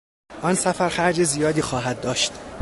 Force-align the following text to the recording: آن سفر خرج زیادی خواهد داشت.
آن 0.41 0.55
سفر 0.55 0.89
خرج 0.89 1.23
زیادی 1.23 1.61
خواهد 1.61 2.01
داشت. 2.01 2.31